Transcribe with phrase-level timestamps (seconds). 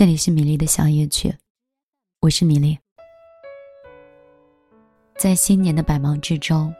[0.00, 1.30] 这里是米粒的小夜曲，
[2.20, 2.78] 我是米粒。
[5.18, 6.74] 在新年的百忙之中，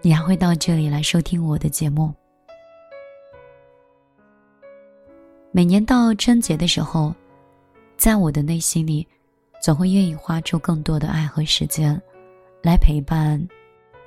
[0.00, 2.14] 你还会到这里来收听我的节目。
[5.52, 7.14] 每年到春节的时候，
[7.98, 9.06] 在我的内心里，
[9.60, 12.00] 总会愿意花出更多的爱和时间，
[12.62, 13.38] 来陪伴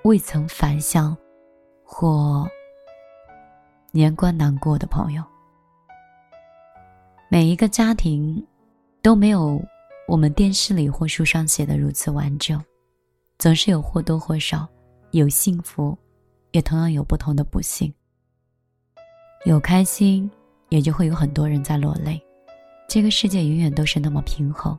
[0.05, 1.15] 未曾返乡
[1.83, 2.49] 或
[3.91, 5.23] 年关难过的朋友。
[7.33, 8.45] 每一个家庭
[9.01, 9.59] 都没有
[10.07, 12.63] 我们电视里或书上写的如此完整，
[13.39, 14.67] 总是有或多或少
[15.13, 15.97] 有幸福，
[16.51, 17.91] 也同样有不同的不幸。
[19.45, 20.29] 有开心，
[20.69, 22.23] 也就会有很多人在落泪。
[22.87, 24.77] 这个世界永远都是那么平衡。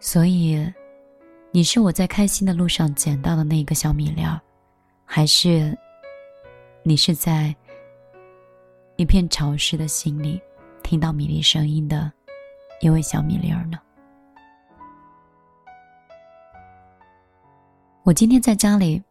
[0.00, 0.66] 所以，
[1.50, 4.40] 你是我在开心的路上捡到的那个小米粒儿，
[5.04, 5.76] 还是
[6.82, 7.54] 你是在？
[8.96, 10.40] 一片潮湿的心里，
[10.82, 12.12] 听到米粒声音的
[12.80, 13.78] 一位小米粒儿呢。
[18.04, 19.02] 我今天在家里，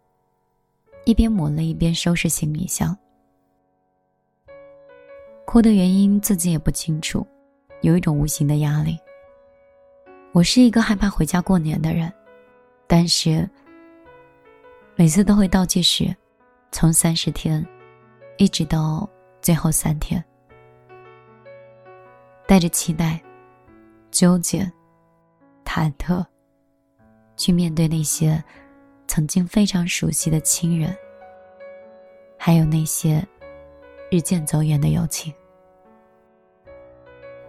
[1.03, 2.97] 一边抹泪一边收拾行李箱，
[5.45, 7.27] 哭的原因自己也不清楚，
[7.81, 8.97] 有一种无形的压力。
[10.31, 12.11] 我是一个害怕回家过年的人，
[12.87, 13.49] 但是
[14.95, 16.15] 每次都会倒计时，
[16.71, 17.65] 从三十天，
[18.37, 19.09] 一直到。
[19.44, 20.23] 最后三天，
[22.47, 23.22] 带着期待、
[24.09, 24.59] 纠结、
[25.66, 26.25] 忐忑，
[27.35, 28.41] 去面对那些
[29.06, 30.95] 曾经非常熟悉的亲人，
[32.38, 33.22] 还有那些
[34.09, 35.34] 日渐走远的友情。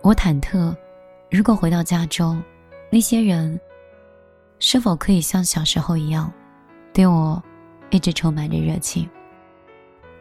[0.02, 0.76] 我忐忑，
[1.30, 2.42] 如果回到家中，
[2.90, 3.58] 那些人
[4.58, 6.32] 是否可以像小时候一样，
[6.92, 7.40] 对我
[7.90, 9.08] 一直充满着热情？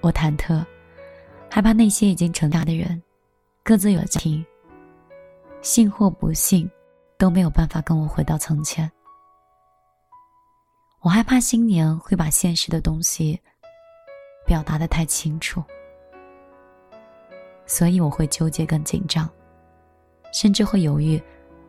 [0.02, 0.64] 我忐忑。
[1.54, 3.00] 害怕那些已经成家的人，
[3.62, 4.44] 各自有家庭，
[5.62, 6.68] 幸或不信，
[7.16, 8.92] 都没有办法跟我回到从前。
[11.02, 13.40] 我害怕新年会把现实的东西
[14.48, 15.64] 表达的太清楚，
[17.68, 19.30] 所以我会纠结跟紧张，
[20.34, 21.22] 甚至会犹豫，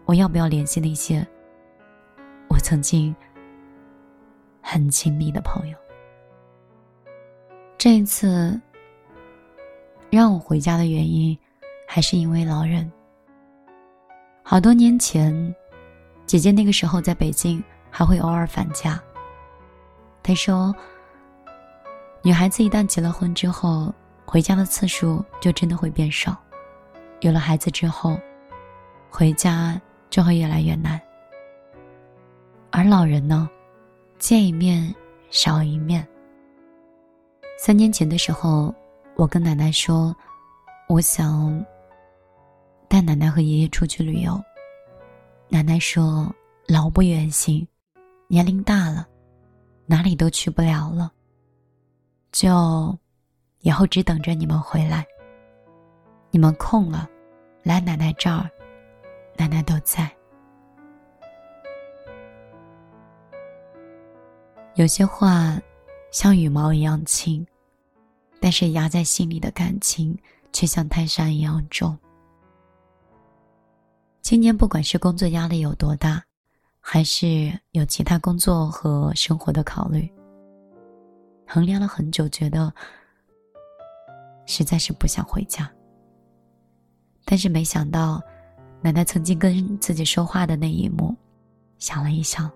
[0.07, 1.23] 我要不要联系那些
[2.49, 3.15] 我曾经
[4.63, 5.77] 很亲密的朋友。
[7.77, 8.59] 这一次。
[10.15, 11.37] 让我回家的原因，
[11.89, 12.89] 还是因为老人。
[14.45, 15.35] 好多年前，
[16.25, 17.61] 姐姐那个时候在北京，
[17.91, 19.03] 还会偶尔返家。
[20.23, 20.73] 她说
[22.23, 23.93] ：“女孩子一旦结了婚之后，
[24.25, 26.41] 回家的次数就真的会变少。
[27.19, 28.17] 有了孩子之后，
[29.11, 31.01] 回家就会越来越难。
[32.71, 33.51] 而老人呢，
[34.21, 34.95] 见一面
[35.29, 36.07] 少一面。
[37.59, 38.73] 三年前的时候。”
[39.17, 40.15] 我跟奶奶说，
[40.89, 41.65] 我想
[42.89, 44.43] 带奶奶和爷爷出去旅游。
[45.49, 46.35] 奶奶说
[46.67, 47.67] ：“老不远行，
[48.27, 49.07] 年龄大了，
[49.87, 51.13] 哪里都去不了了。
[52.33, 52.99] 就
[53.61, 55.07] 以后只等着你们回来。
[56.33, 57.09] 你们空了，
[57.63, 58.51] 来奶奶这儿，
[59.37, 60.11] 奶奶都在。
[64.75, 65.57] 有些话
[66.11, 67.47] 像羽毛一样轻。”
[68.45, 70.15] 但是压在心里的感情
[70.53, 71.99] 却像泰山一样重。
[74.21, 76.23] 今年不管是工作压力有多大，
[76.79, 80.13] 还是有其他工作和生活的考虑，
[81.47, 82.71] 衡量了很久，觉得
[84.45, 85.73] 实在是不想回家。
[87.25, 88.21] 但是没想到，
[88.83, 91.17] 奶奶曾经跟自己说话的那一幕，
[91.79, 92.53] 想了一想，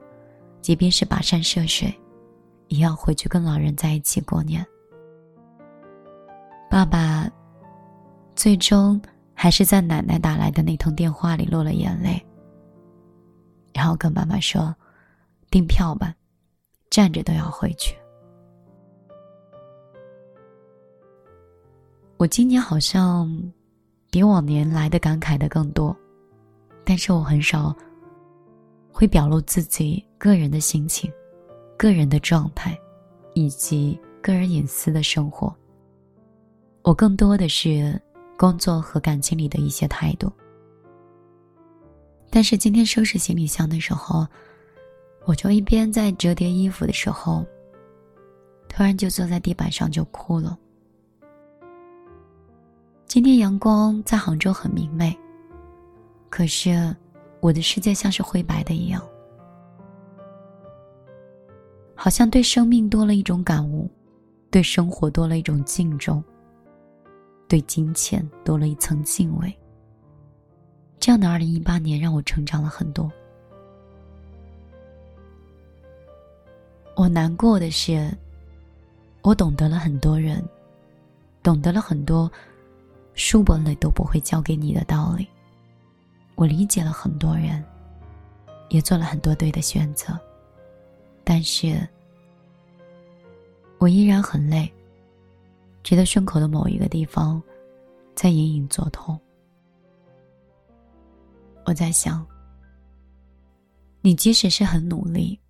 [0.61, 1.99] 即便是跋山涉水，
[2.67, 4.63] 也要回去跟老人在一起过年。
[6.71, 7.31] 爸爸
[8.37, 9.01] 最终
[9.35, 12.23] 还是在奶奶打来的那通电话里落了眼泪，
[13.73, 14.75] 然后跟妈妈说
[15.51, 16.15] ：“订票吧，
[16.91, 17.97] 站着都要回去。”
[22.19, 23.31] 我今年好像
[24.11, 25.97] 比往年来的感慨的更多，
[26.85, 27.75] 但是我很少
[28.93, 31.11] 会表露自己个人的心情、
[31.77, 32.79] 个人的状态
[33.35, 35.57] 以及个人隐私的生活。
[36.89, 38.01] 我更多的是
[38.39, 40.33] 工作和感情里的一些态度，
[42.31, 44.27] 但是今天收拾行李箱的时候，
[45.27, 47.45] 我就一边在折叠衣服的时候，
[48.71, 50.59] 突然就坐在地板上就哭了。
[53.05, 55.15] 今天阳光在杭州很明媚，
[56.31, 56.97] 可是
[57.41, 59.07] 我的世界像是灰白的一样，
[61.95, 63.91] 好像对生命多了一种感悟，
[64.51, 66.25] 对生活多了一种敬重，
[67.49, 69.53] 对金钱多了一层敬畏。
[71.01, 73.11] 这样的二零一八年让我成长了很多。
[76.95, 78.13] 我难过的是，
[79.23, 80.45] 我懂得了很多人，
[81.43, 82.31] 懂得了很多。
[83.15, 85.27] 书本里都不会教给你的道理。
[86.37, 87.65] 我理解了很多人，
[88.69, 90.17] 也做了很多对的选择，
[91.25, 91.89] 但是，
[93.79, 94.73] 我依然很累，
[95.89, 97.43] 觉得胸口的某一个地方
[98.15, 99.19] 在隐隐作痛。
[101.65, 102.27] 我在想，
[104.03, 105.41] 你即使是很努力，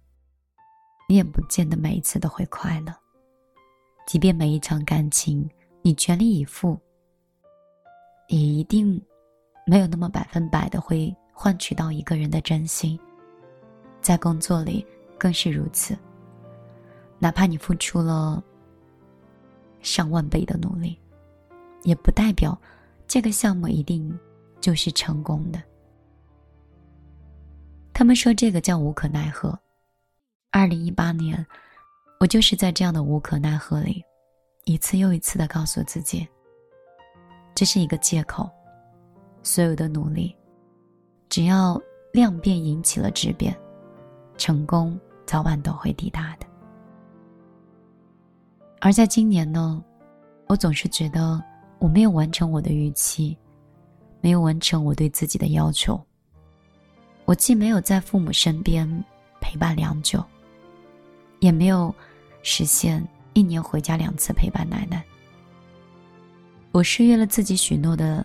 [1.08, 2.94] 你也不见得每一次都会快乐。
[4.06, 5.50] 即便每一场感情
[5.82, 6.79] 你全力以赴。
[8.29, 9.02] 也一定
[9.67, 12.96] 没有那么百分百的会换取到一个人的真心，
[14.00, 14.87] 在工作里
[15.19, 15.99] 更是如此。
[17.19, 18.40] 哪怕你付出了
[19.80, 20.98] 上万倍的努力，
[21.84, 22.58] 也不代表
[23.06, 24.19] 这个项目一定
[24.60, 25.62] 就是成功的。
[27.92, 29.58] 他们说这个叫无可奈何。
[30.50, 31.46] 二零一八年，
[32.20, 34.02] 我就是在这样的无可奈何里，
[34.64, 36.26] 一次又一次的告诉自己。
[37.54, 38.48] 这是一个借口，
[39.42, 40.34] 所有的努力，
[41.28, 41.80] 只要
[42.12, 43.54] 量变引起了质变，
[44.36, 46.46] 成功早晚都会抵达的。
[48.80, 49.82] 而在今年呢，
[50.46, 51.42] 我总是觉得
[51.78, 53.36] 我没有完成我的预期，
[54.20, 56.00] 没有完成我对自己的要求。
[57.25, 58.88] 我既没有在父母身边
[59.40, 60.25] 陪伴良久，
[61.40, 61.94] 也没有
[62.42, 65.04] 实现一年回家两次陪伴奶奶。
[66.70, 68.25] 我失约了自己许诺的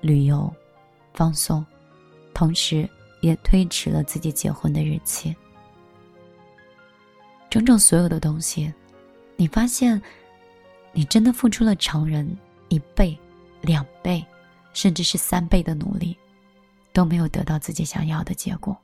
[0.00, 0.52] 旅游、
[1.12, 1.64] 放松，
[2.32, 2.88] 同时
[3.20, 5.36] 也推迟了自己结婚的日期。
[7.50, 8.72] 种种所有的东西，
[9.40, 9.98] 你发现，
[10.92, 12.36] 你真的付出了常人
[12.68, 13.18] 一倍、
[13.62, 14.22] 两倍，
[14.74, 16.14] 甚至是三倍的努力，
[16.92, 18.76] 都没有得到自己想要的结果。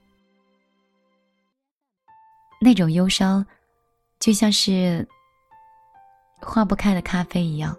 [2.58, 3.44] 那种忧伤，
[4.18, 5.06] 就像是
[6.40, 7.76] 化不开的咖啡一样。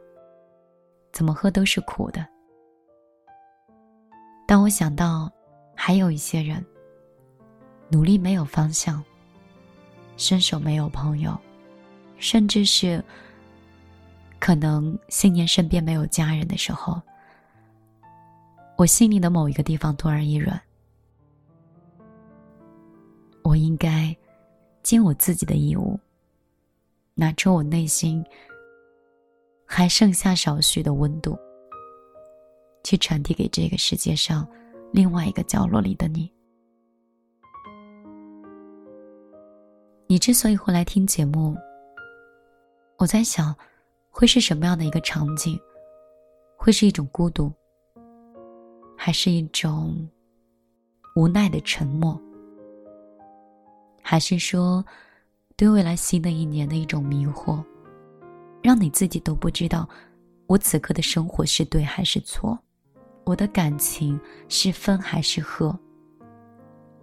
[1.11, 2.23] 怎么喝都是苦的。
[4.47, 5.31] 当我想到，
[5.75, 6.63] 还有一些人，
[7.89, 9.03] 努力没有方向，
[10.15, 11.35] 伸手没有朋友，
[12.17, 13.03] 甚至是
[14.39, 17.01] 可能新年身边没有家人的时候，
[18.77, 20.59] 我心里的某一个地方突然一软。
[23.43, 24.15] 我应该
[24.83, 25.99] 尽我自己的义务，
[27.15, 28.23] 拿出我内心。
[29.69, 31.37] 还剩下少许的温度，
[32.85, 34.47] 去传递给这个世界上
[34.93, 36.31] 另外一个角落里的你。
[40.07, 41.53] 你之所以会来听节目，
[42.97, 43.55] 我在想，
[44.09, 45.59] 会是什么样的一个场景？
[46.57, 47.53] 会是一种孤独，
[48.97, 50.09] 还是一种
[51.15, 52.19] 无奈的沉默？
[54.01, 54.83] 还是说，
[55.55, 57.63] 对未来新的一年的一种迷惑？
[58.63, 59.87] 让你自己都不知道，
[60.47, 62.57] 我此刻的生活是对还是错，
[63.25, 65.77] 我的感情是分还是合。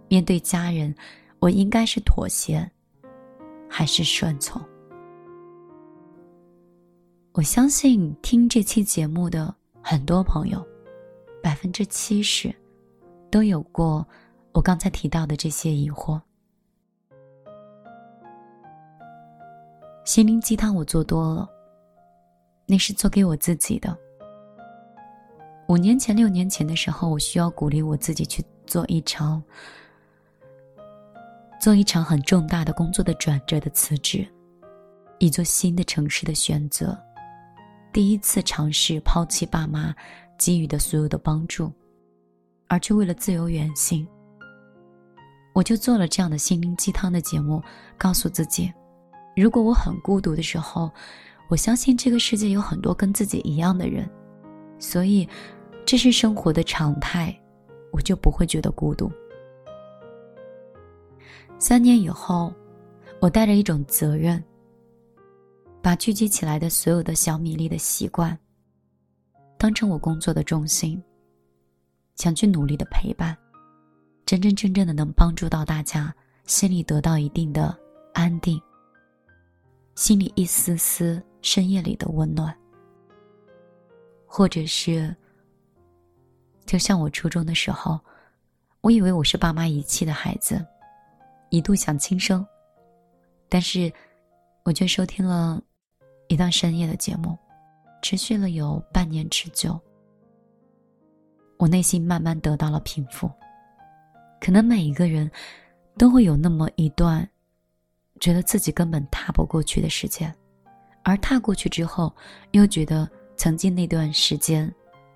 [0.09, 0.93] 面对家人，
[1.39, 2.69] 我应该是妥协，
[3.69, 4.61] 还是顺从？
[7.35, 10.65] 我相信听这期节目的很多朋友，
[11.43, 12.55] 百分之七十
[13.29, 14.07] 都有过
[14.53, 16.17] 我刚才提到的这些疑惑。
[20.05, 21.49] 心灵鸡汤我做多了。
[22.65, 23.95] 那是做给我自己的。
[25.67, 29.43] 五年前、六年前的时候，我需要鼓励我自己去做一场、
[31.59, 34.25] 做一场很重大的工作的转折的辞职，
[35.19, 36.97] 一座新的城市的选择，
[37.95, 39.95] 第一次尝试抛弃爸妈
[40.37, 41.71] 给予的所有的帮助，
[42.67, 44.05] 而去为了自由远行。
[45.53, 47.63] 我就做了这样的心灵鸡汤的节目，
[47.97, 48.69] 告诉自己，
[49.33, 50.91] 如果我很孤独的时候。
[51.47, 54.09] 我相信这个世界有很多跟自己一样的人，
[54.79, 55.29] 所以
[55.85, 57.33] 这是生活的常态，
[57.93, 59.09] 我就不会觉得孤独。
[61.59, 62.51] 三年以后，
[63.21, 64.43] 我带着一种责任，
[65.85, 68.35] 把聚集起来的所有的小米粒的习惯，
[69.55, 70.99] 当成我工作的重心，
[72.15, 73.37] 想去努力的陪伴，
[74.25, 76.11] 真真正正的能帮助到大家，
[76.45, 77.77] 心里得到一定的
[78.15, 78.59] 安定，
[79.93, 82.51] 心里一丝丝深夜里的温暖，
[84.25, 85.15] 或者是，
[86.65, 87.99] 就像我初中的时候，
[88.81, 90.65] 我以为我是爸妈遗弃的孩子，
[91.51, 92.43] 一度想轻生，
[93.47, 93.93] 但是，
[94.63, 95.61] 我却收听了
[96.27, 97.37] 一段深夜的节目，
[98.01, 99.79] 持续了有半年之久，
[101.57, 103.29] 我内心慢慢得到了平复。
[104.41, 105.29] 可能每一个人，
[105.97, 107.27] 都会有那么一段，
[108.19, 110.33] 觉得自己根本踏不过去的时间，
[111.03, 112.13] 而踏过去之后，
[112.51, 114.71] 又觉得曾经那段时间，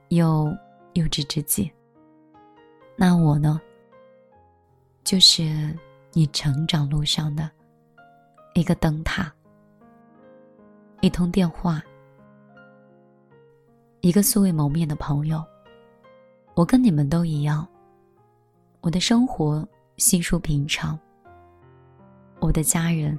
[0.09, 0.45] 又
[0.93, 1.71] 幼稚之极。
[2.95, 3.59] 那我呢？
[5.03, 5.75] 就是
[6.13, 7.49] 你成长路上的
[8.53, 9.33] 一个灯塔，
[11.01, 11.81] 一通电话，
[14.01, 15.41] 一个素未谋面的朋友。
[16.55, 17.65] 我跟你们都一样。
[18.81, 19.65] 我的生活
[19.95, 20.99] 稀疏平常，
[22.41, 23.17] 我的家人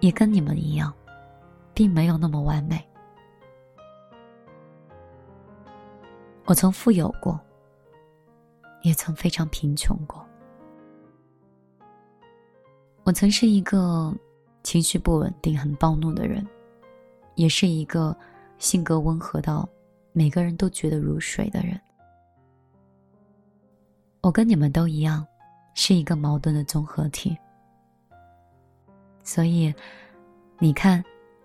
[0.00, 0.92] 也跟你们一样，
[1.72, 2.86] 并没有那么完美。
[6.44, 7.40] 我曾富有过，
[8.82, 10.22] 也曾非常贫穷过。
[13.04, 14.14] 我曾是一个
[14.62, 16.46] 情绪不稳定、很暴怒的人，
[17.34, 18.16] 也是一个
[18.58, 19.68] 性格温和到
[20.12, 21.80] 每个人都觉得如水的人。
[24.20, 25.26] 我跟你们都一样，
[25.74, 27.36] 是一个矛盾的综合体。
[29.22, 29.74] 所以，
[30.58, 31.04] 你看，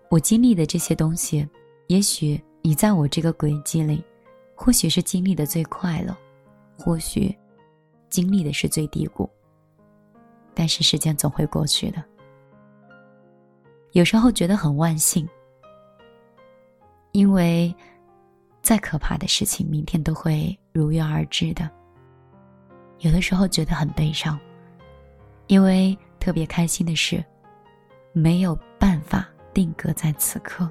[0.09, 1.47] 我经历的这些东西，
[1.87, 4.03] 也许你在我这个轨迹里，
[4.55, 6.15] 或许是经历的最快乐，
[6.77, 7.35] 或许
[8.09, 9.29] 经历的是最低谷。
[10.53, 12.03] 但是时间总会过去的。
[13.93, 15.27] 有时候觉得很万幸，
[17.11, 17.73] 因为
[18.61, 21.69] 再可怕的事情，明天都会如约而至的。
[22.99, 24.39] 有的时候觉得很悲伤，
[25.47, 27.23] 因为特别开心的事，
[28.13, 30.69] 没有办法定格在此刻。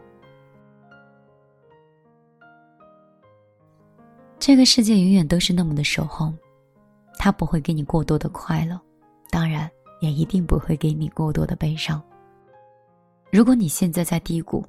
[4.39, 6.33] 这个世界永远都是那么的守候，
[7.19, 8.81] 它不会给你过多的快乐，
[9.31, 9.69] 当然
[10.01, 12.01] 也一定不会给你过多的悲伤。
[13.33, 14.65] 如果你现在在低谷，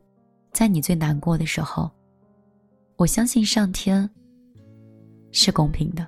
[0.51, 1.89] 在你最难过的时候，
[2.95, 4.09] 我相信上天
[5.31, 6.07] 是公平的。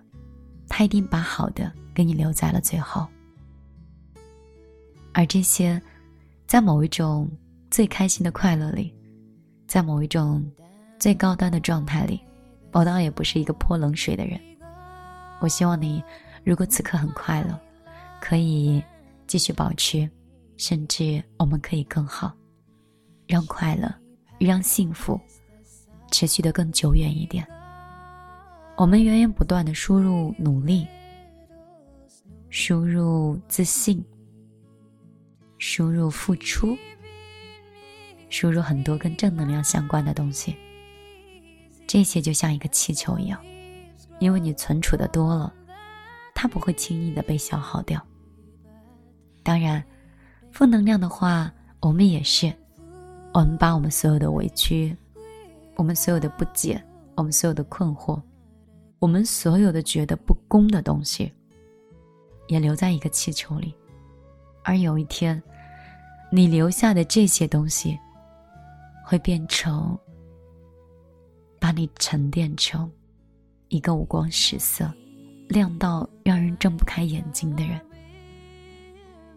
[0.67, 3.05] 他一定把好的给你留在了最后，
[5.13, 5.81] 而这些，
[6.48, 7.29] 在某一种
[7.69, 8.95] 最开心的快乐里，
[9.67, 10.50] 在某一种
[10.98, 12.21] 最高端的状态里，
[12.71, 14.39] 我当然也不是一个泼冷水的人。
[15.41, 16.01] 我希望你，
[16.45, 17.60] 如果此刻很快乐，
[18.21, 18.81] 可以
[19.27, 20.10] 继续保持，
[20.55, 22.33] 甚至我们可以更好，
[23.27, 23.93] 让快乐，
[24.48, 25.19] 让幸福，
[26.12, 27.48] 持续的更久远一点。
[28.77, 30.88] 我们源源不断的输入努力，
[32.50, 34.03] 输入自信，
[35.57, 36.77] 输入付出，
[38.29, 40.55] 输入很多跟正能量相关的东西。
[41.88, 43.39] 这些就像一个气球一样，
[44.19, 45.53] 因为你存储的多了，
[46.33, 48.01] 它不会轻易的被消耗掉。
[49.43, 49.83] 当然，
[50.51, 52.51] 负能量的话，我们也是，
[53.34, 54.96] 我们把我们所有的委屈，
[55.76, 56.82] 我们所有的不解，
[57.16, 58.22] 我们所有的困惑。
[59.00, 61.32] 我们所有的觉得不公的东西，
[62.48, 63.74] 也留在一个气球里，
[64.64, 65.42] 而有一天，
[66.32, 67.98] 你留下的这些东西，
[69.04, 69.98] 会变成，
[71.58, 72.92] 把你沉淀成
[73.70, 74.92] 一个五光十色、
[75.48, 77.80] 亮到让人睁不开眼睛的人。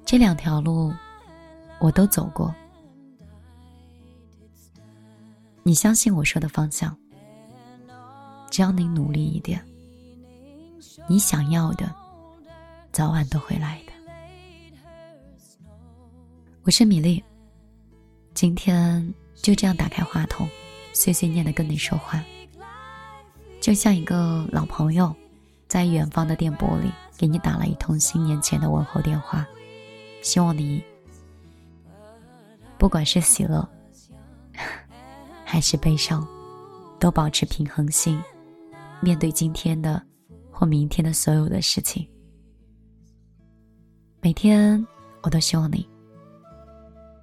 [0.05, 0.93] 这两条路，
[1.79, 2.55] 我都走过。
[5.67, 6.95] 你相信我说的方向？
[8.51, 9.65] 只要你努力一点，
[11.09, 11.91] 你想要的，
[12.93, 13.93] 早晚都会来的。
[16.65, 17.25] 我是米粒，
[18.35, 20.47] 今天就这样打开话筒，
[20.93, 22.23] 碎碎念的跟你说话，
[23.59, 25.17] 就像一个老朋友，
[25.67, 29.47] 在远方的电波里给你打了一通新年前的问候电话。
[30.21, 30.85] 希望你，
[32.77, 33.67] 不管是喜乐，
[35.55, 36.27] 还是悲伤，
[36.99, 38.21] 都保持平衡性。
[39.01, 40.05] 面对今天的
[40.51, 42.05] 或明天的所有的事情，
[44.21, 44.85] 每天
[45.23, 45.89] 我都希望你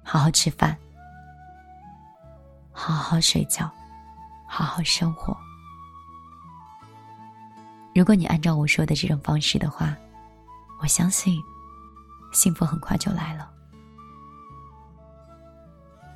[0.02, 0.74] 好好吃饭，
[2.72, 3.70] 好好睡觉，
[4.48, 5.36] 好好生活。
[7.94, 9.94] 如果你按照我说的这种方式的话，
[10.80, 11.38] 我相信
[12.32, 13.50] 幸福很快就来了。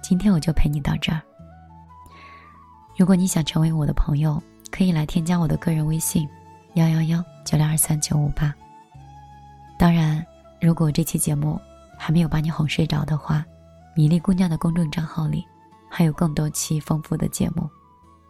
[0.02, 1.20] 今天我就陪你到这儿。
[2.96, 6.28] 如果你想成为我的朋友，可以来添加我的个人微信，
[6.74, 8.54] 幺幺幺九六二三九五八，
[9.78, 10.24] 当然，
[10.60, 11.60] 如果这期节目
[11.98, 13.44] 还没有把你哄睡着的话，
[13.94, 15.44] 米粒姑娘的公众账号里
[15.90, 17.68] 还有更多期丰富的节目，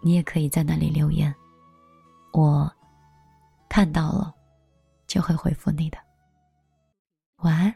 [0.02, 1.32] 你也可以在那里留言，
[2.32, 2.70] 我
[3.68, 4.34] 看到了
[5.06, 5.98] 就会回复你的。
[7.38, 7.74] 晚安，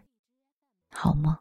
[0.93, 1.37] 好梦。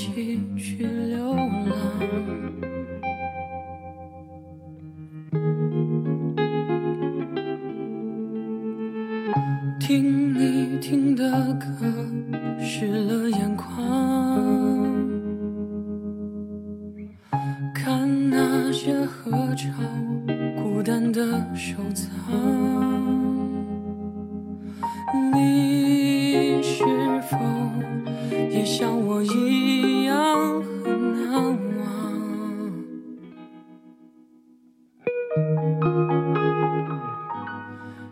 [0.00, 2.69] 一起去流浪？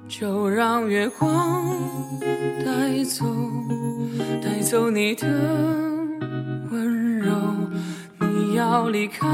[0.09, 1.77] 就让月光
[2.65, 3.27] 带走，
[4.43, 5.27] 带走你的
[6.71, 7.31] 温柔。
[8.21, 9.27] 你要离开，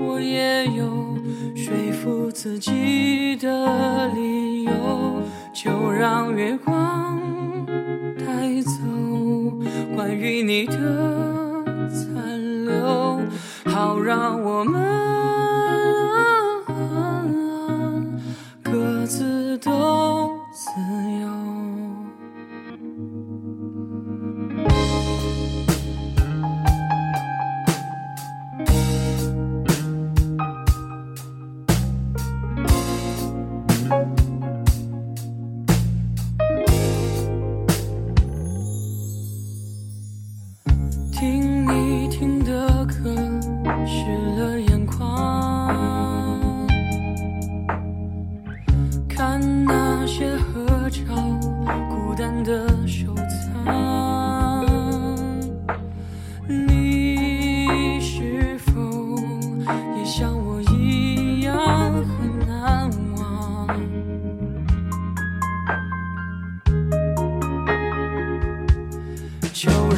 [0.00, 1.16] 我也有
[1.54, 4.72] 说服自己的理由。
[5.54, 7.18] 就让月光
[8.18, 8.72] 带走
[9.94, 13.20] 关于你的残留，
[13.66, 14.82] 好让我们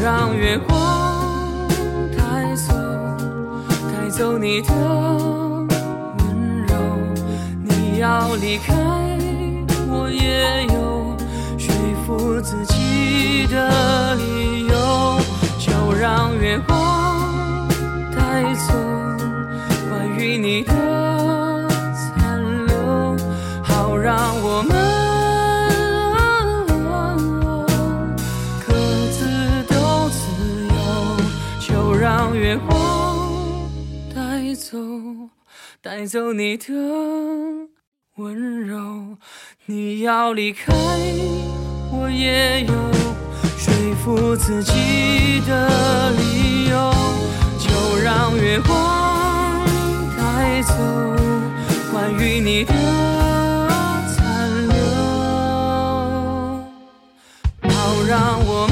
[0.07, 1.67] 让月光
[2.17, 2.73] 带走，
[3.91, 6.77] 带走你的温柔。
[7.61, 8.73] 你要离开，
[9.89, 11.13] 我也有
[11.59, 11.75] 说
[12.07, 15.19] 服自己的理由。
[15.59, 17.67] 就让月光
[18.15, 18.75] 带走
[19.91, 21.16] 关于你的
[32.27, 33.71] 让月光
[34.13, 34.77] 带走
[35.81, 36.75] 带走你的
[38.17, 39.17] 温柔。
[39.67, 40.75] 你要离开
[41.93, 42.73] 我也有
[43.57, 46.93] 说服自己的理由。
[47.61, 49.65] 就让月光
[50.19, 50.75] 带走
[51.93, 52.75] 关于你的
[54.09, 54.75] 残留。
[57.71, 58.67] 好让我